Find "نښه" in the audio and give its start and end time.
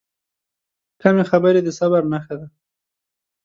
2.11-2.35